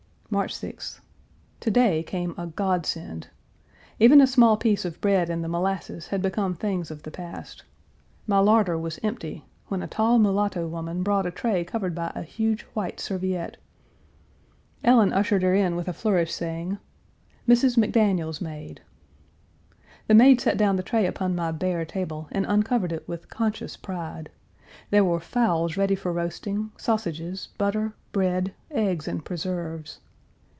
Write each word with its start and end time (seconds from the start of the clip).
March 0.33 0.55
6th. 0.57 1.01
To 1.59 1.69
day 1.69 2.03
came 2.03 2.33
a 2.37 2.47
godsend. 2.47 3.27
Even 3.99 4.21
a 4.21 4.25
small 4.25 4.55
piece 4.55 4.85
of 4.85 5.01
bread 5.01 5.29
and 5.29 5.43
the 5.43 5.49
molasses 5.49 6.07
had 6.07 6.21
become 6.21 6.55
things 6.55 6.89
of 6.89 7.03
the 7.03 7.11
past. 7.11 7.63
My 8.27 8.39
larder 8.39 8.77
was 8.77 8.97
empty, 9.03 9.43
when 9.67 9.83
a 9.83 9.89
tall 9.89 10.19
mulatto 10.19 10.69
woman 10.69 11.03
brought 11.03 11.25
a 11.25 11.31
tray 11.31 11.65
covered 11.65 11.93
by 11.93 12.13
a 12.15 12.21
huge 12.23 12.61
white 12.73 13.01
serviette. 13.01 13.57
Ellen 14.85 15.11
ushered 15.11 15.43
her 15.43 15.53
in 15.53 15.75
with 15.75 15.89
a 15.89 15.91
flourish, 15.91 16.33
saying, 16.33 16.77
"Mrs. 17.45 17.75
McDaniel's 17.77 18.39
maid." 18.39 18.79
The 20.07 20.13
maid 20.15 20.39
set 20.39 20.55
down 20.55 20.77
the 20.77 20.81
tray 20.81 21.05
upon 21.07 21.35
my 21.35 21.51
bare 21.51 21.83
table, 21.83 22.29
and 22.31 22.45
uncovered 22.45 22.93
it 22.93 23.05
with 23.05 23.29
conscious 23.29 23.75
pride. 23.75 24.31
There 24.91 25.03
were 25.03 25.19
fowls 25.19 25.75
ready 25.75 25.95
for 25.95 26.13
roasting, 26.13 26.71
sausages, 26.77 27.49
butter, 27.57 27.95
bread, 28.13 28.53
eggs, 28.71 29.09
and 29.09 29.25
preserves. 29.25 29.99